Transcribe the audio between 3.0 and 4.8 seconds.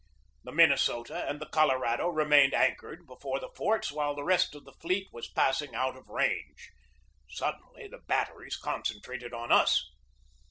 before the forts while the rest of the